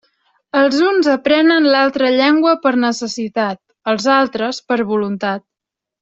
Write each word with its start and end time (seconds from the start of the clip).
Els 0.59 0.77
uns 0.91 1.09
aprenen 1.15 1.67
l'altra 1.75 2.09
llengua 2.15 2.53
per 2.65 2.71
necessitat; 2.87 3.59
els 3.93 4.07
altres, 4.17 4.63
per 4.73 4.79
voluntat. 4.93 5.45